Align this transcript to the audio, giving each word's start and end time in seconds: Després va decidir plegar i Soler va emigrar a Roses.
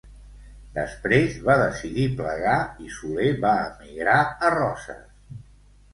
Després 0.77 1.35
va 1.49 1.57
decidir 1.59 2.07
plegar 2.21 2.57
i 2.87 2.91
Soler 2.97 3.29
va 3.47 3.55
emigrar 3.69 4.19
a 4.49 4.53
Roses. 4.61 5.41